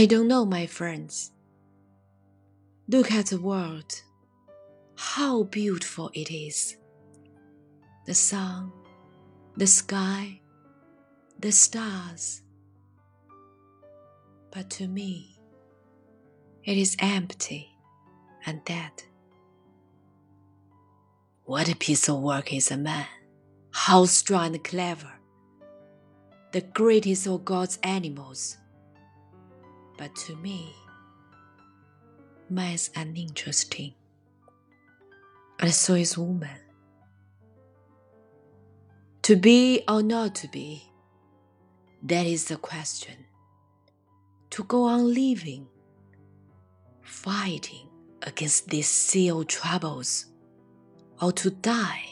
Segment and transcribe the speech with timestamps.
[0.00, 1.30] I don't know, my friends.
[2.88, 4.00] Look at the world.
[4.96, 6.78] How beautiful it is.
[8.06, 8.72] The sun,
[9.58, 10.40] the sky,
[11.38, 12.40] the stars.
[14.50, 15.38] But to me,
[16.64, 17.68] it is empty
[18.46, 19.02] and dead.
[21.44, 23.04] What a piece of work is a man!
[23.70, 25.12] How strong and clever!
[26.52, 28.56] The greatest of God's animals.
[30.00, 30.74] But to me,
[32.48, 33.92] man is uninteresting.
[35.58, 36.56] And so is woman.
[39.20, 40.90] To be or not to be,
[42.02, 43.26] that is the question.
[44.48, 45.68] To go on living,
[47.02, 47.86] fighting
[48.22, 50.24] against these seal troubles,
[51.20, 52.06] or to die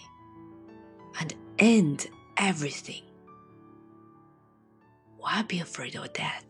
[1.18, 3.04] and end everything.
[5.16, 6.44] Why be afraid of death?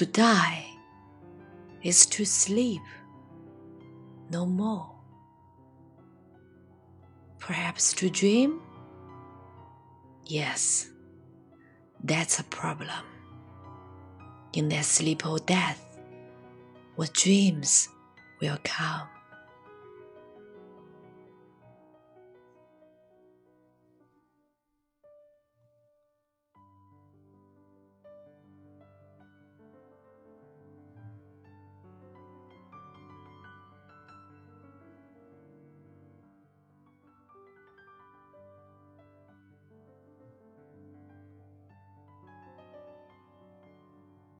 [0.00, 0.64] To die
[1.82, 2.80] is to sleep
[4.30, 4.90] no more.
[7.38, 8.62] Perhaps to dream?
[10.24, 10.88] Yes,
[12.02, 13.04] that's a problem.
[14.54, 15.98] In that sleep or death,
[16.96, 17.90] what dreams
[18.40, 19.06] will come?